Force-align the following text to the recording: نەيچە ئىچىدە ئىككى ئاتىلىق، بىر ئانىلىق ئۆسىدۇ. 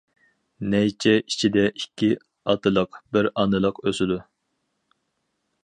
نەيچە 0.69 1.11
ئىچىدە 1.17 1.65
ئىككى 1.67 2.09
ئاتىلىق، 2.53 2.99
بىر 3.17 3.31
ئانىلىق 3.43 3.85
ئۆسىدۇ. 3.85 4.19